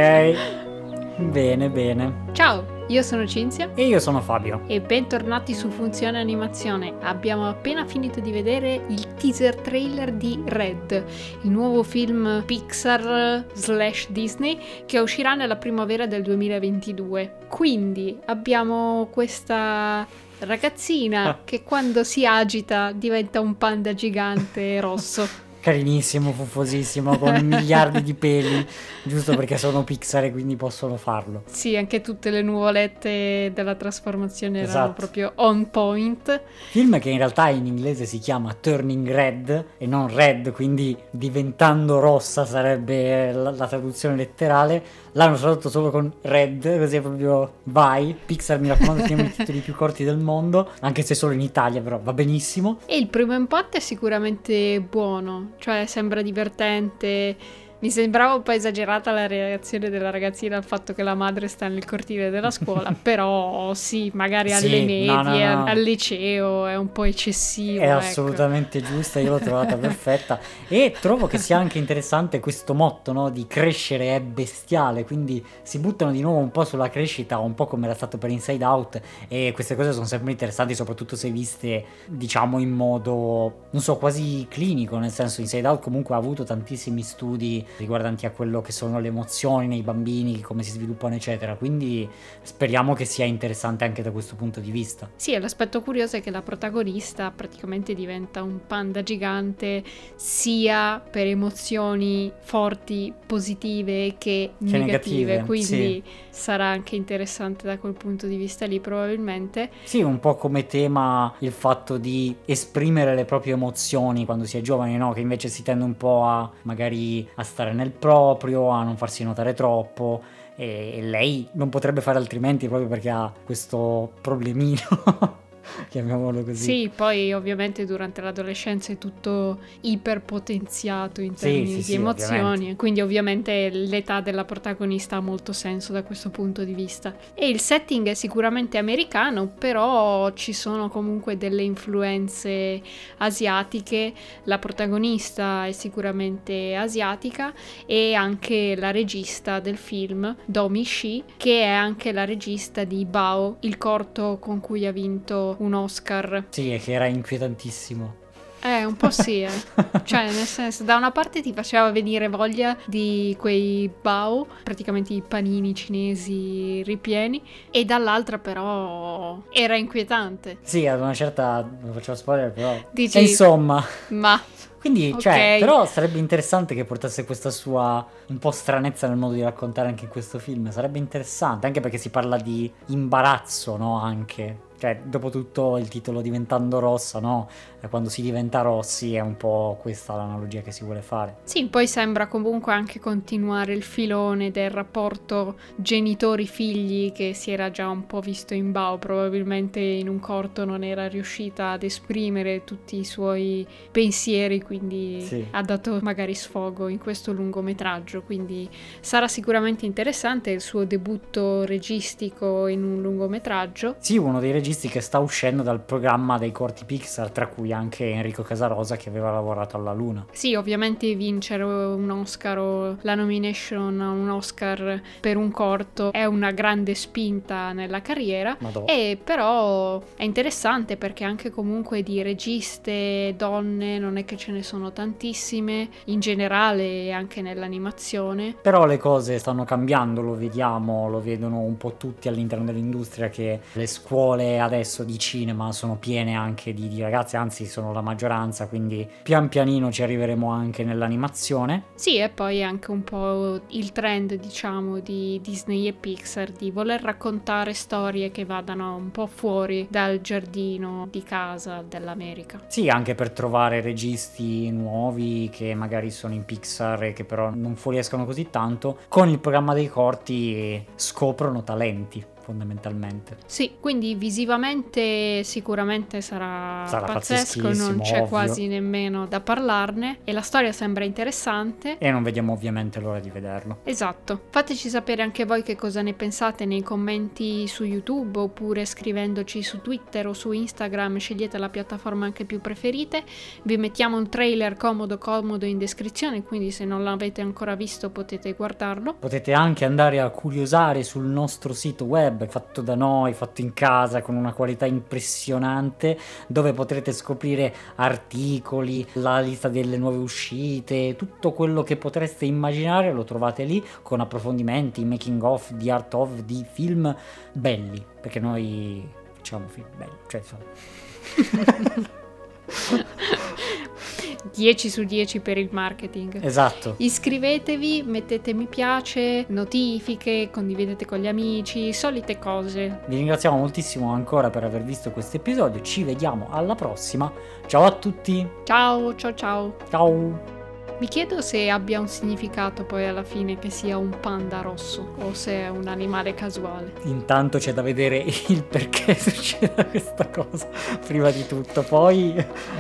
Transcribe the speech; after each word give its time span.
bene, 1.33 1.69
bene. 1.71 2.13
Ciao, 2.33 2.65
io 2.93 3.01
sono 3.01 3.27
Cinzia 3.27 3.71
E 3.75 3.87
io 3.87 3.99
sono 3.99 4.21
Fabio. 4.21 4.65
e 4.67 4.83
bentornati 4.83 5.55
su 5.55 5.71
Funzione 5.71 6.21
Animazione. 6.21 6.93
Abbiamo 7.01 7.49
appena 7.49 7.87
finito 7.87 8.21
di 8.21 8.31
vedere 8.31 8.85
il 8.89 9.15
teaser 9.15 9.57
trailer 9.57 10.13
di 10.13 10.39
Red, 10.45 11.03
il 11.41 11.51
nuovo 11.51 11.83
film 11.85 12.43
Pixar 12.45 13.47
slash 13.55 14.11
Disney 14.11 14.59
che 14.85 14.99
uscirà 14.99 15.35
nella 15.35 15.57
primavera 15.57 16.07
del 16.07 16.21
2022. 16.21 17.37
Quindi 17.49 18.19
abbiamo 18.27 19.09
questa 19.11 20.07
ragazzina 20.41 21.39
che 21.45 21.63
quando 21.63 22.05
si 22.05 22.27
agita 22.27 22.93
diventa 22.93 23.41
un 23.41 23.57
panda 23.57 23.95
gigante 23.95 24.79
rosso. 24.81 25.27
Carinissimo, 25.63 26.33
fuffosissimo, 26.33 27.17
con 27.19 27.37
miliardi 27.47 28.03
di 28.03 28.15
peli, 28.15 28.67
giusto 29.05 29.37
perché 29.37 29.57
sono 29.57 29.85
Pixar 29.85 30.25
e 30.25 30.33
quindi 30.33 30.57
possono 30.57 30.97
farlo. 30.97 31.45
Sì, 31.47 31.77
anche 31.77 32.01
tutte 32.01 32.31
le 32.31 32.43
nuvolette 32.43 33.53
della 33.55 33.77
trasformazione 33.77 34.59
erano 34.59 34.73
Esatto. 34.73 34.93
proprio 34.95 35.33
on 35.37 35.71
point. 35.71 36.43
Film 36.71 36.99
che 36.99 37.11
in 37.11 37.19
realtà 37.19 37.49
in 37.51 37.67
inglese 37.67 38.07
si 38.07 38.19
chiama 38.19 38.57
Turning 38.61 39.09
Red 39.09 39.65
e 39.79 39.87
non 39.87 40.13
Red, 40.13 40.51
quindi 40.51 40.97
diventando 41.11 42.01
rossa 42.01 42.45
sarebbe 42.45 43.31
la, 43.31 43.53
la 43.53 43.67
traduzione 43.69 44.17
letterale. 44.17 44.83
L'hanno 45.13 45.37
tradotto 45.37 45.69
solo 45.69 45.91
con 45.91 46.11
Red, 46.23 46.79
così 46.79 46.97
è 46.97 47.01
proprio 47.01 47.59
vai. 47.65 48.17
Pixar 48.27 48.59
mi 48.59 48.67
raccomando, 48.67 49.03
teniamo 49.07 49.29
i 49.29 49.33
titoli 49.33 49.61
più 49.61 49.77
corti 49.77 50.03
del 50.03 50.19
mondo, 50.19 50.71
anche 50.81 51.03
se 51.03 51.15
solo 51.15 51.35
in 51.35 51.41
Italia, 51.41 51.81
però 51.81 52.01
va 52.03 52.13
benissimo. 52.13 52.79
E 52.87 52.97
il 52.97 53.07
primo 53.07 53.33
impatto 53.35 53.77
è 53.77 53.81
sicuramente 53.81 54.81
buono, 54.81 55.52
cioè 55.59 55.87
sembra 55.87 56.23
divertente. 56.23 57.37
Mi 57.83 57.91
sembrava 57.91 58.35
un 58.35 58.43
po' 58.43 58.53
esagerata 58.53 59.11
la 59.11 59.27
reazione 59.27 59.91
della 59.91 60.11
ragazzina 60.11 60.57
al 60.57 60.63
fatto 60.63 60.93
che 60.93 61.03
la 61.03 61.17
madre 61.17 61.49
sta 61.49 61.67
nel 61.67 61.85
cortile 61.85 62.31
della 62.31 62.53
scuola, 62.55 62.95
però 63.01 63.75
sì, 63.75 64.09
magari 64.15 64.53
alle 64.53 64.69
Sì, 64.69 64.85
medie, 64.85 65.07
no, 65.07 65.23
no, 65.23 65.33
no. 65.33 65.65
al 65.65 65.81
liceo 65.81 66.67
è 66.67 66.77
un 66.77 66.93
po' 66.93 67.03
eccessivo. 67.03 67.83
È 67.83 67.89
ecco. 67.89 67.99
assolutamente 67.99 68.81
giusta, 68.83 69.19
io 69.19 69.31
l'ho 69.31 69.41
trovata 69.41 69.75
perfetta 69.79 70.39
e 70.69 70.95
trovo 71.01 71.27
che 71.27 71.39
sia 71.39 71.59
anche 71.59 71.79
interessante 71.79 72.39
questo 72.39 72.73
motto 72.73 73.11
no, 73.11 73.31
di 73.31 73.49
crescere 73.49 74.15
è 74.15 74.21
bestiale, 74.21 75.03
quindi 75.03 75.45
si 75.63 75.81
buttano 75.81 76.13
di 76.13 76.21
nuovo 76.21 76.39
un 76.39 76.53
po' 76.53 76.65
sulla 76.65 76.89
crescita, 76.89 77.39
un 77.39 77.55
po' 77.55 77.67
come 77.67 77.87
era 77.87 77.97
stato 77.97 78.17
per 78.17 78.31
Inside 78.31 78.65
Out 78.65 79.01
e 79.27 79.51
queste 79.53 79.75
cose 79.75 79.91
sono 79.93 80.07
sempre 80.07 80.31
interessanti, 80.31 80.77
soprattutto 80.77 81.17
se 81.17 81.31
viste 81.31 81.85
diciamo 82.07 82.61
in 82.61 82.71
modo, 82.71 83.67
non 83.71 83.83
so, 83.83 83.97
quasi 83.97 84.47
clinico, 84.49 84.99
nel 84.99 85.11
senso 85.11 85.41
Inside 85.41 85.67
Out 85.67 85.83
comunque 85.83 86.15
ha 86.15 86.19
avuto 86.19 86.45
tantissimi 86.45 87.03
studi 87.03 87.71
riguardanti 87.77 88.27
a 88.27 88.31
quello 88.31 88.61
che 88.61 88.73
sono 88.73 89.01
le 89.01 89.09
emozioni 89.09 89.67
nei 89.67 89.83
bambini, 89.83 90.41
come 90.41 90.63
si 90.63 90.71
sviluppano 90.71 91.15
eccetera, 91.15 91.55
quindi 91.55 92.09
speriamo 92.43 92.95
che 92.95 93.05
sia 93.05 93.25
interessante 93.25 93.85
anche 93.85 94.03
da 94.03 94.11
questo 94.11 94.35
punto 94.35 94.61
di 94.61 94.71
vista. 94.71 95.11
Sì, 95.17 95.39
l'aspetto 95.39 95.81
curioso 95.83 96.17
è 96.17 96.23
che 96.23 96.31
la 96.31 96.43
protagonista 96.43 97.31
praticamente 97.31 97.95
diventa 97.95 98.43
un 98.43 98.61
panda 98.67 99.03
gigante 99.03 99.83
sia 100.15 101.01
per 101.01 101.27
emozioni 101.27 102.33
forti, 102.41 103.13
positive 103.27 104.15
che, 104.19 104.53
negative, 104.59 104.87
negative, 104.87 105.45
quindi 105.45 106.03
sarà 106.31 106.67
anche 106.67 106.97
interessante 106.97 107.67
da 107.67 107.79
quel 107.79 107.93
punto 107.95 108.27
di 108.27 108.37
vista 108.37 108.67
lì 108.67 108.81
probabilmente. 108.81 109.71
Sì, 109.85 110.03
un 110.03 110.19
po' 110.19 110.37
come 110.37 110.67
tema 110.67 111.35
il 111.39 111.53
fatto 111.53 111.99
di 111.99 112.35
esprimere 112.45 113.15
le 113.15 113.25
proprie 113.25 113.55
emozioni 113.55 114.25
quando 114.25 114.45
si 114.45 114.59
è 114.59 114.61
giovani, 114.61 114.97
no? 114.97 115.13
Che 115.13 115.21
invece 115.21 115.49
si 115.49 115.63
tende 115.63 115.85
un 115.85 115.97
po' 115.97 116.25
a 116.25 116.51
magari 116.63 117.29
a 117.35 117.43
stare 117.43 117.62
nel 117.71 117.91
proprio, 117.91 118.69
a 118.71 118.83
non 118.83 118.97
farsi 118.97 119.23
notare 119.23 119.55
troppo. 119.55 120.23
E 120.57 120.99
lei 121.03 121.49
non 121.53 121.69
potrebbe 121.69 122.01
fare 122.01 122.19
altrimenti 122.19 122.67
proprio 122.67 122.89
perché 122.89 123.09
ha 123.11 123.33
questo 123.45 124.13
problemino, 124.21 124.81
chiamiamolo 125.89 126.45
così. 126.45 126.63
Sì, 126.63 126.91
poi 126.95 127.33
ovviamente 127.33 127.85
durante 127.85 128.21
l'adolescenza 128.21 128.93
è 128.93 128.99
tutto 128.99 129.61
iperpotenziato 129.81 131.21
in 131.21 131.37
Sì, 131.37 131.45
termini 131.45 131.67
sì, 131.69 131.77
di 131.77 131.83
sì, 131.83 131.95
emozioni, 131.95 132.41
ovviamente. 132.41 132.77
quindi 132.77 133.01
ovviamente 133.01 133.69
l'età 133.71 134.21
della 134.21 134.45
protagonista 134.45 135.17
ha 135.17 135.21
molto 135.21 135.53
senso 135.53 135.93
da 135.93 136.03
questo 136.03 136.31
punto 136.31 136.65
di 136.65 136.75
vista. 136.75 137.15
E 137.35 137.49
il 137.49 137.61
setting 137.61 138.09
è 138.09 138.15
sicuramente 138.15 138.79
americano, 138.79 139.47
però 139.47 140.33
ci 140.33 140.53
sono 140.53 140.89
comunque 140.89 141.37
delle 141.37 141.63
influenze 141.63 142.81
asiatiche, 143.19 144.13
la 144.45 144.59
protagonista 144.59 145.67
è 145.67 145.73
sicuramente 145.73 146.75
asiatica 146.75 147.53
e 147.87 148.15
anche 148.15 148.75
la 148.77 148.91
regista 148.91 149.61
del 149.61 149.77
film, 149.77 150.35
Domi 150.45 150.85
Shi, 150.85 151.25
che 151.37 151.63
è 151.63 151.69
anche 151.69 152.13
la 152.13 152.25
regista 152.25 152.85
di 152.85 153.05
Bao, 153.05 153.57
il 153.61 153.79
corto 153.79 154.39
con 154.41 154.61
cui 154.61 154.87
ha 154.87 154.93
vinto 154.93 155.52
un 155.59 155.75
Oscar. 155.75 156.45
Sì, 156.51 156.73
e 156.73 156.79
che 156.79 156.93
era 156.93 157.07
inquietantissimo. 157.07 158.21
Eh, 158.65 158.85
un 158.85 158.95
po' 158.97 159.11
sì, 159.11 159.43
eh. 159.43 159.51
Cioè, 160.05 160.25
nel 160.27 160.47
senso, 160.47 160.85
da 160.85 160.95
una 160.95 161.11
parte 161.11 161.43
ti 161.43 161.53
faceva 161.53 161.91
venire 161.91 162.29
voglia 162.29 162.77
di 162.85 163.35
quei 163.37 163.91
bao, 164.01 164.47
praticamente 164.63 165.13
i 165.13 165.21
panini 165.27 165.75
cinesi 165.75 166.81
ripieni, 166.85 167.43
e 167.73 167.85
dall'altra 167.85 168.39
però 168.39 169.43
era 169.51 169.77
inquietante. 169.77 170.59
Sì, 170.63 170.87
ad 170.87 171.01
una 171.01 171.13
certa, 171.13 171.69
non 171.81 171.93
facciamo 171.93 172.17
spoiler, 172.17 172.53
però... 172.53 172.79
Dici- 172.93 173.19
E 173.19 173.23
insomma... 173.23 173.85
Ma 174.11 174.41
Quindi, 174.79 175.15
cioè, 175.19 175.55
Ok. 175.55 175.59
però 175.61 175.85
sarebbe 175.87 176.19
interessante 176.19 176.75
che 176.77 176.85
portasse 176.85 177.25
questa 177.25 177.51
sua 177.51 178.05
un 178.27 178.39
po' 178.39 178.51
stranezza 178.53 179.09
nel 179.09 179.17
modo 179.17 179.35
di 179.35 179.43
raccontare 179.43 179.89
anche 179.89 180.05
in 180.05 180.11
questo 180.11 180.39
film. 180.39 180.71
Sarebbe 180.71 180.99
interessante, 180.99 181.67
anche 181.67 181.81
perché 181.81 181.99
si 181.99 182.11
parla 182.11 182.37
di 182.37 182.71
imbarazzo, 182.87 183.77
no? 183.77 184.01
Anche. 184.01 184.71
Cioè, 184.83 185.03
dopo 185.05 185.31
tutto 185.31 185.77
il 185.77 185.87
titolo 185.87 186.21
diventando 186.21 186.81
rossa, 186.81 187.21
no? 187.21 187.49
E 187.81 187.89
quando 187.89 188.09
si 188.09 188.21
diventa 188.21 188.63
rossi 188.63 189.15
è 189.15 189.21
un 189.21 189.37
po' 189.37 189.79
questa 189.81 190.17
l'analogia 190.17 190.61
che 190.61 190.73
si 190.73 190.83
vuole 190.83 191.03
fare. 191.03 191.37
sì, 191.45 191.67
poi 191.67 191.87
sembra 191.87 192.27
comunque 192.27 192.73
anche 192.73 192.99
continuare 192.99 193.75
il 193.75 193.85
filone 193.85 194.51
del 194.51 194.71
rapporto 194.71 195.55
genitori-figli 195.77 197.13
che 197.13 197.33
si 197.33 197.53
era 197.53 197.71
già 197.71 197.89
un 197.89 198.07
po' 198.09 198.19
visto 198.19 198.55
in 198.55 198.73
bao, 198.73 198.99
probabilmente 198.99 199.79
in 199.79 200.09
un 200.09 200.19
corto 200.19 200.65
non 200.65 200.83
era 200.83 201.07
riuscita 201.07 201.71
ad 201.71 201.85
esprimere 201.85 202.65
tutti 202.65 202.99
i 202.99 203.05
suoi 203.05 203.65
pensieri, 203.93 204.61
quindi 204.63 205.21
Sì. 205.21 205.47
ha 205.53 205.63
dato 205.63 206.01
magari 206.03 206.35
sfogo 206.35 206.89
in 206.89 206.99
questo 206.99 207.33
lungometraggio, 207.33 208.23
quindi 208.23 208.69
sarà 209.01 209.29
sicuramente 209.29 209.87
interessante 209.87 210.51
il 210.51 210.61
suo 210.61 210.83
debutto 210.85 211.65
registico 211.65 212.67
in 212.67 212.83
un 212.83 213.01
lungometraggio. 213.01 213.95
Sì, 213.99 214.17
uno 214.17 214.41
dei 214.41 214.51
registi 214.51 214.71
che 214.89 215.01
sta 215.01 215.19
uscendo 215.19 215.63
dal 215.63 215.81
programma 215.81 216.39
dei 216.39 216.53
corti 216.53 216.85
Pixar, 216.85 217.31
tra 217.31 217.47
cui 217.47 217.73
anche 217.73 218.11
Enrico 218.11 218.43
Casarosa 218.43 218.97
che 218.97 219.09
aveva 219.09 219.31
lavorato 219.31 219.77
alla 219.77 219.93
Luna. 219.93 220.27
Sì, 220.33 220.55
ovviamente 220.55 221.15
vincere 221.15 221.63
un 221.63 222.11
Oscar 222.11 222.59
o 222.59 222.97
la 223.03 223.15
nomination 223.15 224.01
a 224.01 224.11
un 224.11 224.31
Oscar 224.31 225.01
per 225.21 225.37
un 225.37 225.51
corto 225.51 226.13
è 226.13 226.25
una 226.25 226.51
grande 226.51 226.95
spinta 226.95 227.73
nella 227.73 228.03
carriera. 228.03 228.57
Madonna. 228.59 228.87
E 228.87 229.19
però 229.23 230.03
è 230.17 230.25
interessante 230.25 230.97
perché 230.97 231.25
anche 231.25 231.51
comunque 231.51 232.03
di 232.03 232.23
registe 232.23 233.35
donne 233.37 233.99
non 233.99 234.17
è 234.17 234.25
che 234.25 234.37
ce 234.37 234.53
ne 234.53 234.63
sono 234.63 234.93
tantissime, 234.93 235.89
in 236.07 236.21
generale 236.21 237.05
e 237.05 237.13
anche 237.13 237.43
nell'animazione. 237.43 238.55
Però 238.61 238.87
le 238.87 238.99
cose 238.99 239.39
stanno 239.39 239.65
cambiando, 239.65 240.21
lo 240.21 240.35
vediamo, 240.35 241.09
lo 241.09 241.21
vedono 241.21 241.61
un 241.61 241.77
po' 241.77 241.95
tutti 241.97 242.29
all'interno 242.29 242.65
dell'industria 242.65 243.29
che 243.29 243.61
le 243.73 243.87
scuole 243.87 244.59
adesso 244.63 245.05
di 245.05 245.19
cinema 245.19 245.73
sono 245.73 245.97
piene 245.97 246.35
anche 246.35 246.73
di, 246.73 246.89
di 246.89 247.01
ragazze, 247.01 247.37
anzi 247.37 247.67
sono 247.67 247.93
la 247.93 248.01
maggioranza, 248.01 248.69
quindi 248.69 249.09
pian 249.23 249.49
pianino 249.49 249.91
ci 249.91 250.03
arriveremo 250.03 250.51
anche 250.51 250.85
nell'animazione. 250.85 251.85
Sì, 251.95 252.19
e 252.19 252.29
poi 252.29 252.63
anche 252.63 252.91
un 252.91 253.05
po' 253.05 253.61
il 253.69 253.93
trend, 253.93 254.35
diciamo, 254.35 255.01
di 255.01 255.41
Disney 255.43 255.87
e 255.87 255.93
Pixar 255.93 256.51
di 256.51 256.71
voler 256.71 257.03
raccontare 257.03 257.73
storie 257.73 258.31
che 258.31 258.45
vadano 258.45 258.97
un 258.97 259.11
po' 259.11 259.27
fuori 259.27 259.87
dal 259.91 260.21
giardino 260.21 261.09
di 261.11 261.23
casa 261.23 261.85
dell'America. 261.87 262.61
Sì, 262.67 262.89
anche 262.89 263.15
per 263.15 263.31
trovare 263.31 263.81
registi 263.81 264.71
nuovi 264.71 265.49
che 265.53 265.75
magari 265.75 266.11
sono 266.11 266.35
in 266.35 266.45
Pixar 266.45 267.03
e 267.05 267.13
che 267.13 267.25
però 267.25 267.51
non 267.55 267.77
fuoriescono 267.77 268.25
così 268.25 268.51
tanto, 268.51 268.99
con 269.09 269.29
il 269.29 269.39
programma 269.39 269.75
dei 269.75 269.89
corti 269.89 270.85
scoprono 270.95 271.63
talenti. 271.63 272.25
Fondamentalmente. 272.43 273.37
Sì, 273.47 273.73
quindi 273.81 274.15
visivamente 274.15 275.43
sicuramente 275.45 276.21
sarà, 276.21 276.85
Sarà 276.87 277.07
pazzesco, 277.07 277.73
non 277.73 278.01
c'è 278.01 278.17
ovvio. 278.17 278.27
quasi 278.27 278.67
nemmeno 278.67 279.27
da 279.27 279.41
parlarne 279.41 280.19
e 280.25 280.33
la 280.33 280.41
storia 280.43 280.73
sembra 280.73 281.05
interessante. 281.05 281.99
E 281.99 282.11
non 282.11 282.23
vediamo 282.23 282.53
ovviamente 282.53 283.01
l'ora 283.01 283.21
di 283.21 283.31
vederlo. 283.31 283.79
Esatto, 283.85 284.43
fateci 284.51 284.89
sapere 284.89 285.23
anche 285.23 285.45
voi 285.45 285.63
che 285.63 285.77
cosa 285.77 286.03
ne 286.03 286.13
pensate 286.15 286.65
nei 286.65 286.83
commenti 286.83 287.67
su 287.69 287.85
YouTube 287.85 288.39
oppure 288.39 288.85
scrivendoci 288.85 289.63
su 289.63 289.81
Twitter 289.81 290.27
o 290.27 290.33
su 290.33 290.53
Instagram, 290.53 291.19
scegliete 291.19 291.59
la 291.59 291.69
piattaforma 291.69 292.25
anche 292.27 292.45
più 292.45 292.61
preferite. 292.61 293.23
Vi 293.63 293.77
mettiamo 293.77 294.17
un 294.17 294.29
trailer 294.29 294.77
comodo 294.77 295.19
comodo 295.19 295.65
in 295.65 295.79
descrizione, 295.79 296.43
quindi 296.43 296.71
se 296.71 296.85
non 296.85 297.03
l'avete 297.05 297.41
ancora 297.41 297.75
visto 297.75 298.11
potete 298.11 298.53
guardarlo. 298.53 299.15
Potete 299.15 299.53
anche 299.53 299.85
andare 299.85 300.21
a 300.21 300.31
curiosare 300.31 301.03
sul 301.03 301.25
nostro 301.25 301.73
sito 301.73 302.05
web, 302.33 302.49
fatto 302.49 302.81
da 302.81 302.95
noi, 302.95 303.33
fatto 303.35 303.61
in 303.61 303.73
casa, 303.73 304.23
con 304.23 304.35
una 304.35 304.53
qualità 304.53 304.87
impressionante, 304.87 306.19
dove 306.47 306.73
potrete 306.73 307.13
scoprire 307.13 307.75
articoli, 307.97 309.07
la 309.15 309.41
lista 309.41 309.69
delle 309.69 309.97
nuove 309.97 310.17
uscite, 310.17 311.15
tutto 311.17 311.53
quello 311.53 311.83
che 311.83 311.97
potreste 311.97 312.45
immaginare 312.45 313.13
lo 313.13 313.25
trovate 313.25 313.65
lì, 313.65 313.85
con 314.03 314.21
approfondimenti, 314.21 315.05
making 315.05 315.43
of, 315.43 315.73
di 315.73 315.91
art 315.91 316.15
of, 316.15 316.41
di 316.43 316.65
film 316.71 317.15
belli, 317.53 318.05
perché 318.21 318.41
noi 318.41 319.09
facciamo 319.35 319.69
film 319.69 319.87
belli, 319.97 320.17
cioè 320.27 320.41
insomma. 320.41 322.21
10 324.55 324.91
su 324.91 325.05
10 325.05 325.41
per 325.41 325.59
il 325.59 325.69
marketing. 325.71 326.43
Esatto. 326.43 326.95
Iscrivetevi, 326.99 328.03
mettete 328.05 328.53
mi 328.53 328.67
piace, 328.67 329.45
notifiche, 329.49 330.51
condividete 330.53 331.05
con 331.05 331.19
gli 331.19 331.27
amici, 331.27 331.93
solite 331.93 332.39
cose. 332.39 333.01
Vi 333.07 333.17
ringraziamo 333.17 333.57
moltissimo 333.57 334.13
ancora 334.13 334.51
per 334.51 334.65
aver 334.65 334.83
visto 334.83 335.11
questo 335.11 335.37
episodio, 335.37 335.81
ci 335.81 336.03
vediamo 336.05 336.49
alla 336.51 336.75
prossima. 336.75 337.33
Ciao 337.67 337.85
a 337.85 337.93
tutti, 337.93 338.47
Ciao, 338.65 339.15
ciao, 339.15 339.35
ciao. 339.35 339.77
ciao! 339.89 340.62
Mi 340.99 341.09
chiedo 341.09 341.41
se 341.41 341.69
abbia 341.69 341.99
un 341.99 342.07
significato 342.07 342.85
poi 342.85 343.07
alla 343.07 343.25
fine 343.25 343.59
che 343.59 343.71
sia 343.71 343.99
un 343.99 344.17
panda 344.21 344.61
rosso 344.61 345.15
o 345.21 345.35
se 345.35 345.53
è 345.53 345.69
un 345.69 345.89
animale 345.89 346.35
casuale. 346.35 346.93
Intanto 347.05 347.59
c'è 347.59 347.73
da 347.73 347.83
vedere 347.83 348.25
il 348.49 348.63
perché 348.63 349.15
succede 349.19 349.87
questa 349.87 350.29
cosa 350.29 350.69
prima 351.05 351.31
di 351.31 351.45
tutto, 351.47 351.83
poi 351.83 352.35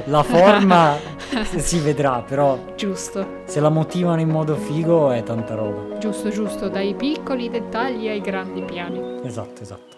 la 0.04 0.22
forma 0.22 0.96
si 1.56 1.80
vedrà, 1.80 2.22
però 2.22 2.58
Giusto, 2.76 3.42
se 3.44 3.58
la 3.58 3.70
motivano 3.70 4.20
in 4.20 4.28
modo 4.28 4.54
figo 4.54 5.10
è 5.10 5.22
tanta 5.24 5.54
roba. 5.54 5.98
giusto, 5.98 6.28
giusto, 6.28 6.68
dai 6.68 6.94
piccoli 6.94 7.50
dettagli 7.50 8.06
ai 8.08 8.20
grandi 8.20 8.62
piani. 8.62 9.20
Esatto, 9.24 9.62
esatto. 9.62 9.96